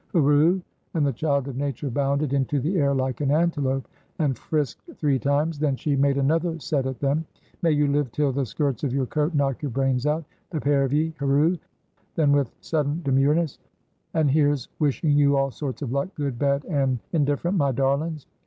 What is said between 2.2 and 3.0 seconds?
into the air